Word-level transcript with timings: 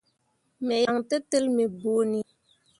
Me 0.65 0.75
yan 0.83 0.99
tǝtel 1.09 1.45
me 1.55 1.63
bõoni. 1.79 2.21